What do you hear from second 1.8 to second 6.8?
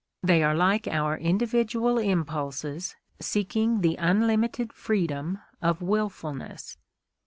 impulses seeking the unlimited freedom of wilfulness.